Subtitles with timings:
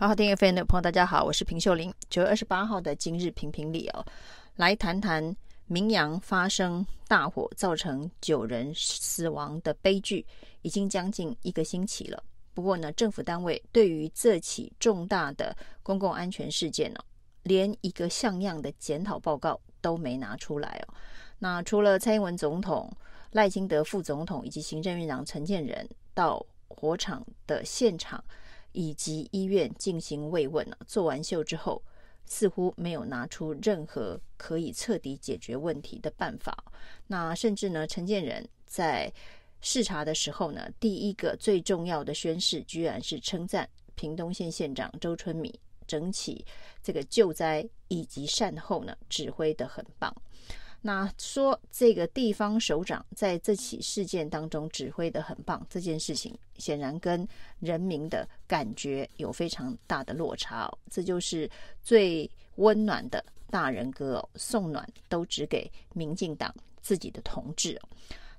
[0.00, 1.92] 好好听 FM 的朋友，大家好，我是平秀玲。
[2.08, 4.06] 九月二十八号的今日评评理哦，
[4.54, 5.36] 来谈谈
[5.66, 10.24] 明阳发生大火，造成九人死亡的悲剧，
[10.62, 12.22] 已经将近一个星期了。
[12.54, 17.04] 不过呢，政府单位对于这起重大的公共安全事件呢、哦，
[17.42, 20.94] 连一个像样的检讨报告都没拿出来哦。
[21.40, 22.88] 那除了蔡英文总统、
[23.32, 25.84] 赖清德副总统以及行政院长陈建仁
[26.14, 28.22] 到火场的现场。
[28.72, 30.78] 以及医院进行慰问了。
[30.86, 31.82] 做完秀之后，
[32.26, 36.64] 似乎没有拿出任何可以彻底解决问题的办法。
[37.06, 39.12] 那甚至呢，陈建仁在
[39.60, 46.44] 视察的时候呢，第一个最重要的宣示，居然是称赞屏东县县长周春米整起
[46.82, 50.14] 这个救灾以及善后呢，指挥得很棒。
[50.80, 57.26] 那说这个地方首长在这起事件当中指挥得很棒，这件事情显然跟
[57.58, 60.78] 人民的感觉有非常大的落差哦。
[60.88, 61.50] 这就是
[61.82, 67.78] 最温暖的大人哥哦，送暖都只给民进党自己的同志。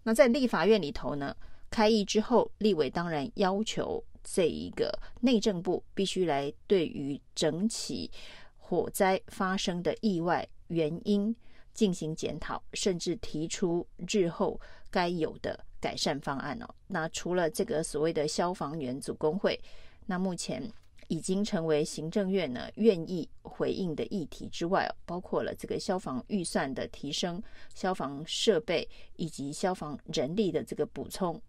[0.02, 1.36] 那在立法院里头呢，
[1.70, 8.10] 开议之后，立委当然要求这一个内政部必须来对于整起
[8.58, 11.36] 火灾发生的意外原因。
[11.80, 14.60] 进行检讨，甚至提出日后
[14.92, 16.68] 该有的改善方案哦。
[16.88, 19.58] 那除了这个所谓的消防员组工会，
[20.06, 20.62] 那目前
[21.08, 27.42] 已经成为行政院呢愿意回应的议题之外，包括了这个消防预算的提升、
[27.74, 31.42] 消防设备以及消防人力的这个补充，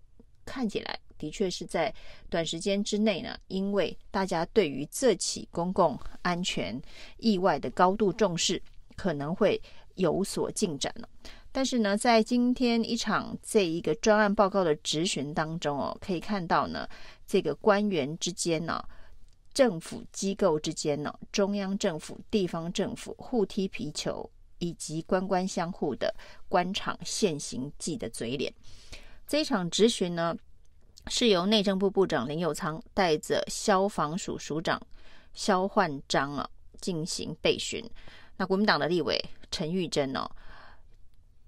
[0.44, 1.92] 看起来的确是在
[2.28, 6.80] 短时间之内呢，因为大家对于这起公共安全
[7.18, 8.62] 意外的高度重视，
[8.94, 9.60] 可能会。
[10.00, 11.08] 有所进展了，
[11.52, 16.88] 但是呢，在今天一场这一个专案报告的质询当中哦，可以看到呢，
[17.26, 18.82] 这个官员之间呢，
[19.52, 24.28] 政府机构之间呢，中央政府、地方政府互踢皮球，
[24.58, 26.14] 以及官官相护的
[26.48, 28.52] 官场现行记的嘴脸。
[29.26, 30.34] 这一场质询呢，
[31.08, 34.80] 是由内政部部长林右昌带着消防署署长
[35.34, 36.48] 萧焕章啊
[36.80, 37.84] 进行备询。
[38.36, 40.30] 那国民党的立委陈玉珍哦，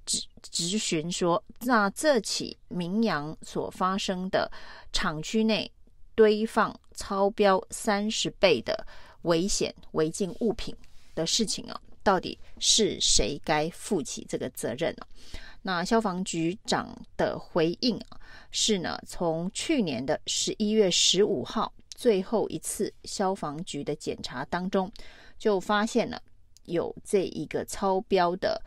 [0.04, 4.50] 质质询说，那这起明阳所发生的
[4.92, 5.70] 厂区内
[6.14, 8.86] 堆放超标三十倍的
[9.22, 10.74] 危险违禁物品
[11.14, 15.06] 的事情哦，到底是谁该负起这个责任呢？
[15.62, 18.00] 那消防局长的回应
[18.50, 24.90] 是呢，从去年的十一月十五号最后一次消防局的检查当中，
[25.38, 26.20] 就发现了。
[26.64, 28.60] 有这一个超标的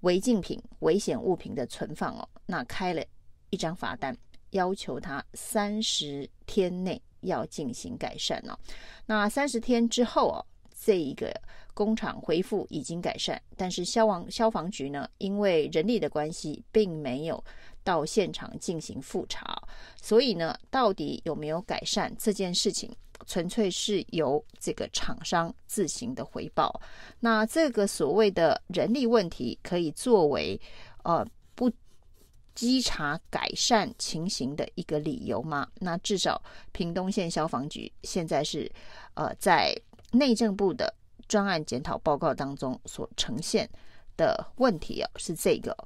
[0.00, 3.02] 违禁品、危险物品的存放哦，那开了
[3.50, 4.16] 一张罚单，
[4.50, 8.58] 要求他三十天内要进行改善哦。
[9.06, 10.44] 那三十天之后哦，
[10.78, 11.34] 这一个
[11.72, 17.42] 工厂恢复已经改善，但是消防消防局呢，因为人力的关系，并没有
[17.82, 19.62] 到现场进行复查，
[20.00, 22.94] 所以呢，到底有没有改善这件事情？
[23.26, 26.80] 纯粹是由这个厂商自行的回报，
[27.20, 30.60] 那这个所谓的人力问题，可以作为
[31.02, 31.70] 呃不
[32.54, 35.68] 稽查改善情形的一个理由吗？
[35.80, 36.40] 那至少
[36.72, 38.70] 屏东县消防局现在是
[39.14, 39.74] 呃在
[40.12, 40.94] 内政部的
[41.26, 43.68] 专案检讨报告当中所呈现
[44.16, 45.76] 的问题哦，是这个。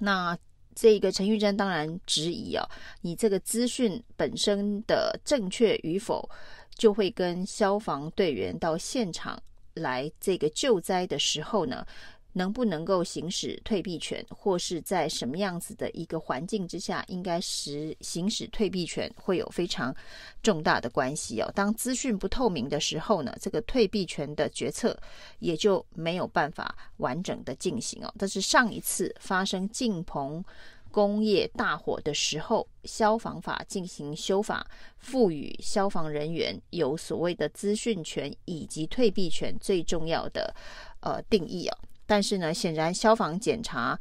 [0.00, 0.38] 那
[0.74, 2.66] 这个陈玉珍当然质疑啊，
[3.00, 6.28] 你这个资讯本身的正确与否，
[6.76, 9.40] 就会跟消防队员到现场
[9.74, 11.86] 来这个救灾的时候呢，
[12.34, 19.94] 能不能够行使退避权，或是在什么样子的一个环境之下，应该实行使退避权，会有非常
[20.42, 21.52] 重大的关系哦。
[21.54, 24.98] 当资讯不透明的时候呢，这个退避权的决策
[25.40, 28.12] 也就没有办法完整的进行哦。
[28.18, 30.44] 但是上一次发生晋鹏
[30.90, 34.66] 工业大火的时候，消防法进行修法，
[34.98, 40.54] 赋予消防人员有所谓的资讯权以及退避权最重要的
[41.00, 41.78] 呃定义哦。
[42.06, 43.98] 但是呢，显然消防检查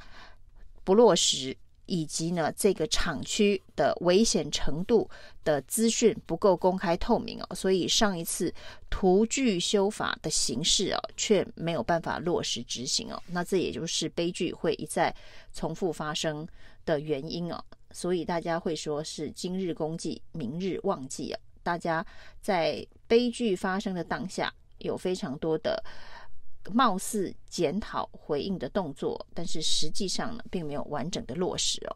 [0.84, 1.56] 不落实，
[1.86, 5.10] 以及呢这个厂区的危险程度
[5.44, 8.54] 的资讯不够公开透明哦，所以上一次
[8.90, 13.22] 图具修法的形式哦，却没有办法落实执行哦。
[13.28, 15.14] 那这也就是悲剧会一再
[15.54, 16.48] 重复发生
[16.86, 17.64] 的原因哦。
[17.92, 21.40] 所以大家会说是今日公祭，明日忘记啊。
[21.62, 22.06] 大家
[22.42, 25.84] 在悲剧发生的当下，有非常多的。
[26.72, 31.96] 貌似检讨回应的动作，但是实际上呢，并没有完整的落实哦。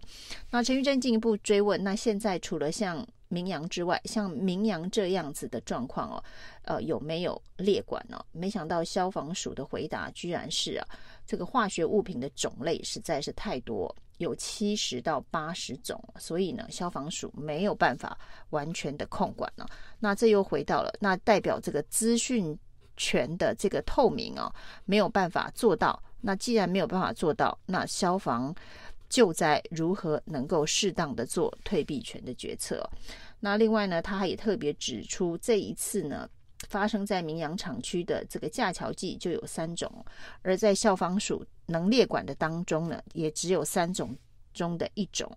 [0.49, 6.23] 那陈玉珍进一步追问：那现在除了像明阳之外，像明阳这样子的状况哦，
[6.63, 8.23] 呃，有没有列管呢？
[8.31, 10.87] 没想到消防署的回答居然是啊，
[11.25, 18.17] 这个化学物品的种类实在是太多，有七十到八十种，所以呢，消防署没有办法
[18.51, 19.67] 完全的控管了。
[19.99, 22.57] 那这又回到了，那代表这个资讯
[22.97, 24.53] 权的这个透明哦，
[24.85, 26.01] 没有办法做到。
[26.21, 28.53] 那既然没有办法做到，那消防
[29.07, 32.89] 救灾如何能够适当的做退避权的决策？
[33.39, 36.27] 那另外呢，他还也特别指出，这一次呢，
[36.67, 40.03] 发生在明阳厂区的这个架桥剂就有三种，
[40.41, 44.15] 而在消防署能列管的当中呢，也只有三种。
[44.55, 45.31] 中的一种，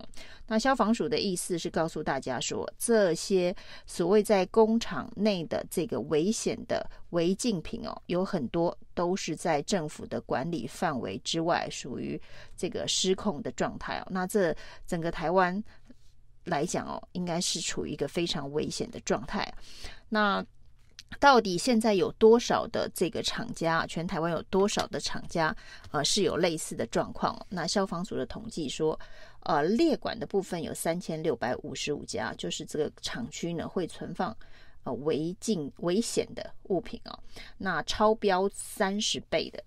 [0.47, 3.55] 那消防署的意思是告诉大家说，这些
[3.85, 12.19] 所谓在工厂内的这个危险的违禁品哦，有很多都是在政府的管理范围之外，属于
[12.57, 14.07] 这个失控的状态哦。
[14.09, 14.57] 那这
[14.87, 15.63] 整个台湾
[16.45, 19.53] 来讲哦，应该是处于一个非常危险的状态。
[20.09, 20.43] 那
[21.19, 23.87] 到底现在有多少的这个厂家？
[23.87, 25.55] 全台湾有多少的厂家？
[25.91, 27.47] 呃，是有类似的状况？
[27.49, 28.99] 那消防署的统计说，
[29.41, 34.37] 呃，列管的部分有三千六百五十五家，就是这个厂区呢会存放
[34.85, 37.19] 呃违禁危险的物品哦。
[37.57, 39.65] 那超标三十倍的，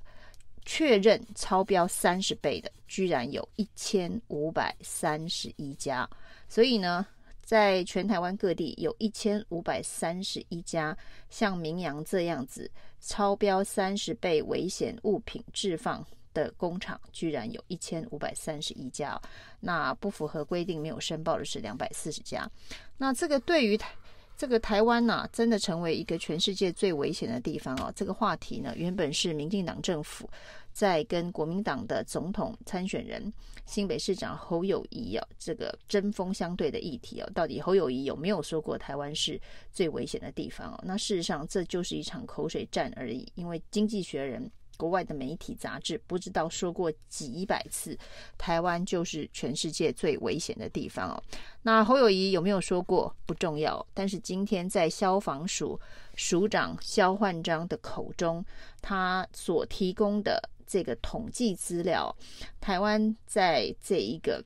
[0.63, 6.07] 确认超标三十倍的，居然有一千五百三十一家。
[6.47, 7.05] 所以呢，
[7.43, 10.97] 在全台湾各地有一千五百三十一家
[11.29, 19.19] 像明阳这样子超标三十倍危险物品置放的工厂，居然有一千五百三十一家。
[19.59, 22.49] 那不符合规定没有申报的是两百四十家。
[22.97, 23.91] 那这个对于台
[24.37, 27.93] 这个台湾呢、啊，真的成为一个全世界最危险的地方哦。
[27.95, 30.27] 这个话题呢，原本是民进党政府。
[30.73, 33.31] 在跟国民党的总统参选人
[33.65, 39.39] 新北市长侯友谊啊，这个针锋相对的议题哦，到底侯友谊有没有说过台湾是
[39.71, 40.79] 最危险的地方哦？
[40.83, 44.43] 那事实上这就是一场口水战而已，因为《经济学人》
[44.77, 47.97] 国外的媒体杂志不知道说过几百次，
[48.37, 51.23] 台湾就是全世界最危险的地方哦。
[51.61, 55.79] 那侯友谊有没有说过不重要，但是今天在消防署
[56.15, 58.43] 署长萧焕章的口中，
[58.81, 60.41] 他所提供的。
[60.71, 62.15] 这个统计资料，
[62.61, 64.41] 台湾在这一个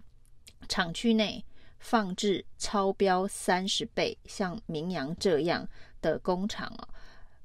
[0.68, 1.45] 厂区内
[1.77, 5.69] 放置超标三十倍，像明阳这样
[6.01, 6.89] 的工厂啊，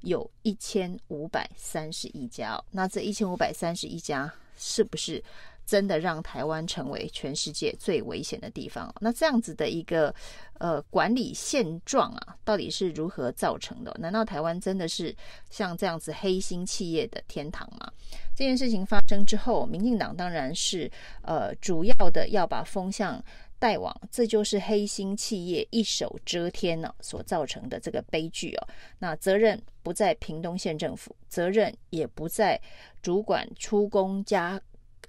[0.00, 2.59] 有一千五百三十一家。
[2.71, 5.23] 那这一千五百三十一家是不是？
[5.70, 8.93] 真的让台湾成为全世界最危险的地方。
[9.00, 10.12] 那这样子的一个
[10.58, 13.96] 呃管理现状啊，到底是如何造成的？
[14.00, 15.14] 难道台湾真的是
[15.49, 17.88] 像这样子黑心企业的天堂吗？
[18.34, 20.90] 这件事情发生之后，民进党当然是
[21.22, 23.22] 呃主要的要把风向
[23.61, 28.67] 带往，这就是黑心企业一手遮天呢、所造成的这个悲剧哦。
[28.99, 32.61] 那责任不在屏东县政府，责任也不在
[33.00, 34.61] 主管出工加。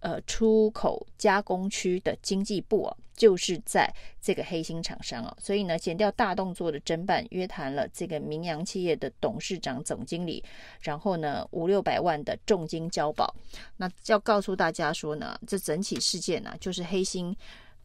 [0.02, 3.88] 呃，出口加工区的经济部啊，就是在
[4.20, 10.44] 这个黑心厂商啊，所以呢，检调大动作的侦办，约谈了这个明阳企业的董事长、总经理，
[10.82, 13.32] 然后呢，五六百万的重金交保。
[13.78, 17.36] 那要告诉大家说呢，这整起事件呢、就是黑心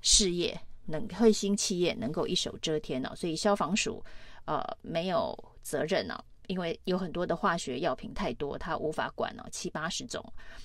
[0.00, 4.02] 事业能黑心企业能够一手遮天呢、所以消防署
[4.46, 10.24] 呃没有责任呢、因为有很多的化学药品太多，他无法管了七八十种。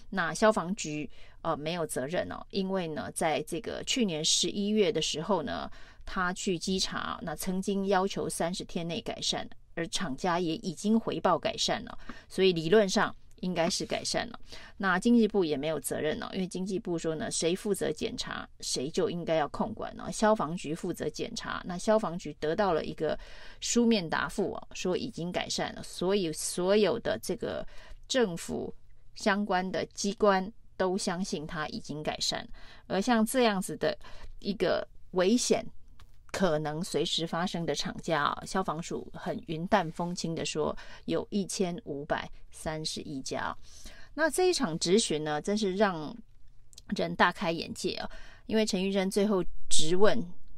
[0.10, 1.10] 那消防局
[1.42, 5.70] 呃没有责任哦，因为呢，在这个去年十一月的时候呢，
[6.06, 13.16] 他去稽查，那曾经要求三十天内改善，而厂家也已经回报改善了，所以理论上。
[13.42, 14.40] 应该是改善了，
[14.78, 20.12] 那经济部也没有责任了，因为经济部说呢，谁负责检查，谁就应该要控管了。
[20.12, 23.18] 消防局负责检查，那消防局得到了一个
[23.60, 27.66] 书面答复哦，说已经改善了，所以所有的这个
[28.08, 28.72] 政府
[29.16, 30.48] 相关的机关
[30.82, 32.48] 都相信它已经改善。
[32.88, 33.96] 而像这样子的
[34.40, 35.64] 一个危险。
[36.34, 40.74] 可能随时发生的厂家啊，消防署很云淡风轻的说，
[41.04, 43.54] 有一千五百三十一家。
[44.14, 46.16] 那这一场质询呢，真是让
[46.96, 48.10] 人大开眼界啊！
[48.46, 50.18] 因为陈玉珍最后质问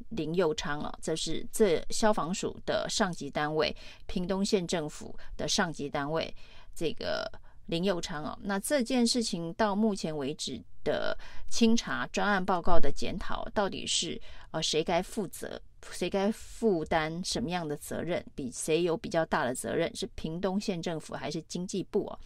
[0.10, 3.76] 林佑昌啊，这是这消防署的上级单位，
[4.06, 6.32] 屏东县政府的上级单位，
[6.76, 7.28] 这个
[7.68, 8.38] 林佑昌哦。
[8.42, 11.18] 那这件事情到目前为止的
[11.50, 14.20] 清查专案报告的检讨，到底是
[14.52, 15.62] 呃谁该负责？
[15.92, 18.26] 谁该负担什么样的责任？
[18.34, 19.94] 比谁有比较大的责任？
[19.94, 22.18] 是屏东县政府还是经济部哦？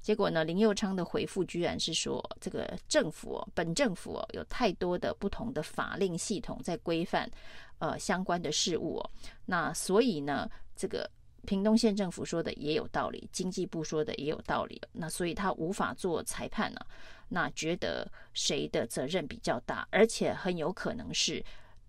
[0.00, 7.30] 结果呢，林佑昌的回复居然是说，这个政府哦，本政府哦，有太多的不同的法令系统在规范
[7.78, 9.10] 呃相关的事务哦。
[9.46, 11.08] 那所以呢，这个
[11.44, 14.80] 屏东县政府说的也有道理，经济部说的也有道理。
[14.92, 16.80] 那所以他无法做裁判呢，
[17.28, 19.86] 那觉得谁的责任比较大？
[19.90, 21.44] 而且很有可能是。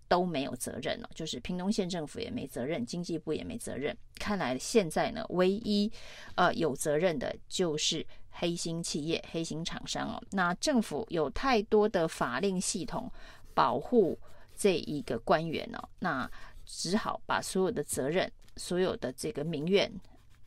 [0.08, 3.92] 都没有责任了，就是屏东县政府也没责任，经济部也没责任。
[4.20, 5.90] 看来现在呢，唯一
[6.36, 10.22] 呃有责任的就是黑心企业、黑心厂商哦。
[10.30, 13.10] 那政府有太多的法令系统
[13.52, 14.16] 保护
[14.54, 16.30] 这一个官员哦，那
[16.64, 19.92] 只好把所有的责任、所有的这个民怨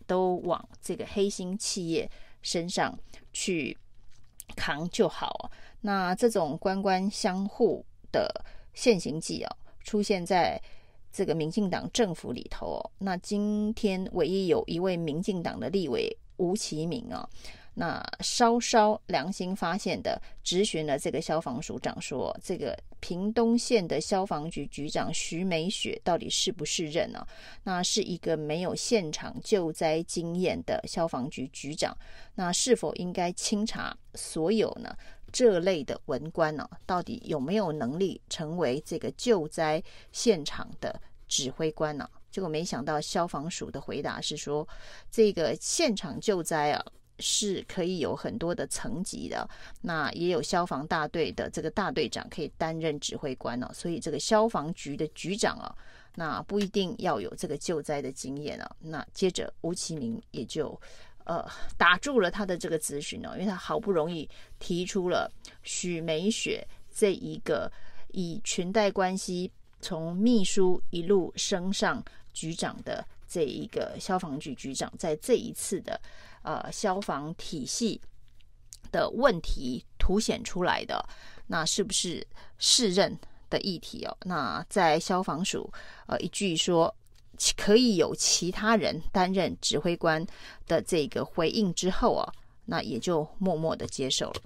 [0.06, 2.10] 都往这个黑心企业
[2.42, 2.98] 身上
[3.34, 3.78] 去
[4.56, 5.52] 扛就好。
[5.82, 8.30] 那这种官官相护的。
[8.76, 9.50] 现行记哦，
[9.84, 10.62] 出现在
[11.12, 12.92] 这个民进党政府里头哦。
[13.00, 17.28] 那今天唯一有一位民进党的立委吴琪铭啊，
[17.74, 27.26] 那稍稍良心发现的质询了这个消防署长说，这个屏东县的消防局局长徐美雪到底是不是任呢？
[27.64, 31.96] 那是一个没有现场救灾经验的消防局局长，
[32.36, 34.96] 那是否应该清查所有呢？
[35.32, 44.68] 这类的文官呢、到底有没有能力成为这个救灾现场的指挥官呢、结果没想到消防署的回答是说，
[45.12, 46.84] 这个现场救灾啊
[47.20, 49.48] 是可以有很多的层级的，
[49.82, 55.76] 那也有消防大队的这个大队长可以担任指挥官哦、所以这个消防局的局长啊，
[56.16, 58.76] 那不一定要有这个救灾的经验啊。
[58.80, 60.80] 那接着吴琪铭也就。
[61.26, 61.48] 呃，
[61.78, 67.72] 打住了他的这个咨询哦，因为他好不容易提出了许美雪这一个
[68.14, 76.02] 以裙带关系从秘书一路升上局长的这一个消防局局长，在这一次的
[76.44, 78.00] 呃消防体系
[78.92, 81.04] 的问题凸显出来的，
[81.48, 82.26] 那是不是
[82.58, 83.18] 适任
[83.50, 84.18] 的议题哦？
[84.26, 85.72] 那在消防署
[86.08, 86.96] 呃一句说。
[87.56, 90.28] 可以有其他人担任指挥官
[90.68, 92.34] 的这个回应之后啊，
[92.66, 94.42] 那也就默默的接受了。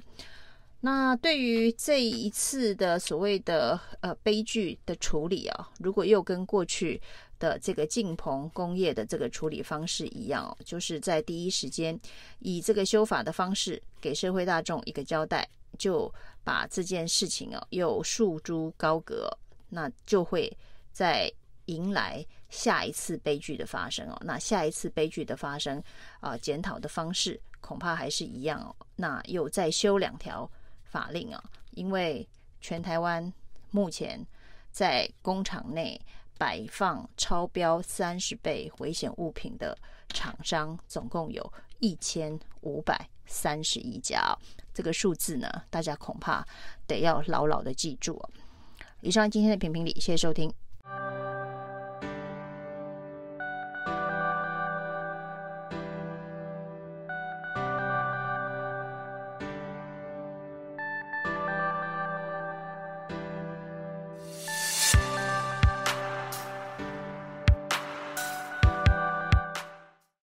[0.86, 7.02] 那对于这一次的所谓的呃悲剧的处理啊，如果又跟过去
[7.40, 11.98] 的这个晋鹏工业的这个处理方式一样哦，就是在第一时间
[12.40, 15.48] 以这个修法的方式给社会大众一个交代，
[15.80, 16.13] 就
[16.44, 19.30] 把这件事情啊又束诸高阁，
[19.70, 20.52] 那就会
[20.92, 21.32] 在。
[21.68, 25.82] 迎来下一次悲剧的发生哦，那下一次悲剧的发生
[26.20, 28.75] 啊，检讨的方式恐怕还是一样哦。
[28.98, 30.52] 那又再修两条
[30.93, 32.27] 法令啊，因为
[32.62, 33.33] 全台湾
[33.71, 34.23] 目前
[34.71, 36.00] 在工厂内
[36.38, 39.75] 摆放超标三十倍危险物品的
[40.09, 44.38] 厂商，总共有一千五百三十一家。
[44.71, 46.45] 这个数字呢，大家恐怕
[46.85, 48.21] 得要牢牢的记住。
[49.01, 50.53] 以上今天的评评理，谢谢收听。